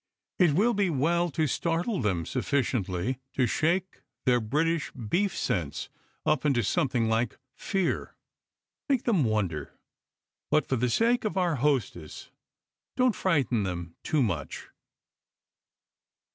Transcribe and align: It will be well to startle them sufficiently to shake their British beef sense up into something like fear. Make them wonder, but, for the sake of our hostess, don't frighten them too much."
It 0.39 0.53
will 0.53 0.73
be 0.73 0.89
well 0.89 1.29
to 1.29 1.45
startle 1.45 2.01
them 2.01 2.25
sufficiently 2.25 3.19
to 3.33 3.45
shake 3.45 4.01
their 4.25 4.39
British 4.39 4.91
beef 4.93 5.37
sense 5.37 5.89
up 6.25 6.43
into 6.43 6.63
something 6.63 7.07
like 7.07 7.37
fear. 7.53 8.15
Make 8.89 9.03
them 9.03 9.23
wonder, 9.23 9.77
but, 10.49 10.65
for 10.67 10.75
the 10.75 10.89
sake 10.89 11.23
of 11.23 11.37
our 11.37 11.57
hostess, 11.57 12.31
don't 12.97 13.13
frighten 13.15 13.61
them 13.61 13.95
too 14.01 14.23
much." 14.23 14.69